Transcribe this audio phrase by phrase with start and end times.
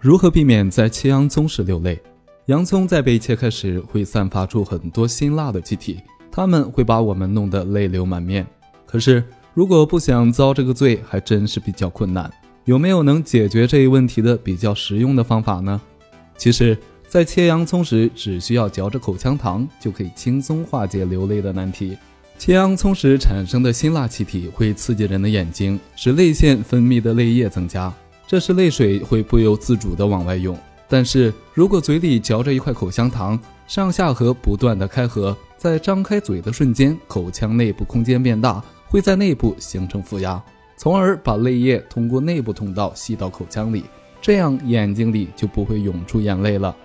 [0.00, 2.00] 如何避免在切洋葱时流泪？
[2.46, 5.98] 洋葱在被切开时会散发出很多辛辣的气体，
[6.30, 8.46] 它们会把我们弄得泪流满面。
[8.86, 9.24] 可是，
[9.54, 12.30] 如果不想遭这个罪，还真是比较困难。
[12.64, 15.80] 有没有能解决这一问题的比较实用的方法呢？
[16.36, 16.78] 其实，
[17.08, 21.98] 在切洋葱时，只需要嚼着口香糖，就可以轻松化解流泪的难题。
[22.38, 27.92] 切洋葱时产生的辛辣气体会刺激人的眼睛，使泪腺分泌的泪液增加。
[28.28, 30.54] 这时泪水会不由自主的往外涌，
[30.86, 40.38] 但是如果嘴里嚼着一块口香糖，上下颌不断的开合，在张开嘴的瞬间，口腔内部空间变大，会在内部形成负压，
[40.76, 43.84] 从而把泪液通过内部通道吸到口腔里，
[44.20, 46.76] 这样眼睛里就不会涌出眼泪了。